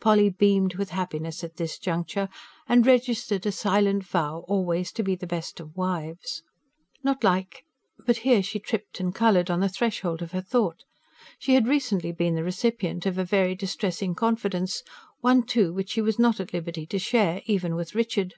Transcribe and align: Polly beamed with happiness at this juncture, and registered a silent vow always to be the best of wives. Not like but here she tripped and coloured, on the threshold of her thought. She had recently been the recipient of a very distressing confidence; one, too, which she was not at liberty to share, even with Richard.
Polly 0.00 0.28
beamed 0.28 0.74
with 0.74 0.90
happiness 0.90 1.44
at 1.44 1.54
this 1.54 1.78
juncture, 1.78 2.28
and 2.68 2.84
registered 2.84 3.46
a 3.46 3.52
silent 3.52 4.02
vow 4.02 4.44
always 4.48 4.90
to 4.90 5.04
be 5.04 5.14
the 5.14 5.24
best 5.24 5.60
of 5.60 5.76
wives. 5.76 6.42
Not 7.04 7.22
like 7.22 7.64
but 8.04 8.16
here 8.26 8.42
she 8.42 8.58
tripped 8.58 8.98
and 8.98 9.14
coloured, 9.14 9.52
on 9.52 9.60
the 9.60 9.68
threshold 9.68 10.20
of 10.20 10.32
her 10.32 10.40
thought. 10.40 10.82
She 11.38 11.54
had 11.54 11.68
recently 11.68 12.10
been 12.10 12.34
the 12.34 12.42
recipient 12.42 13.06
of 13.06 13.18
a 13.18 13.24
very 13.24 13.54
distressing 13.54 14.16
confidence; 14.16 14.82
one, 15.20 15.44
too, 15.44 15.72
which 15.72 15.90
she 15.90 16.00
was 16.02 16.18
not 16.18 16.40
at 16.40 16.52
liberty 16.52 16.84
to 16.86 16.98
share, 16.98 17.40
even 17.46 17.76
with 17.76 17.94
Richard. 17.94 18.34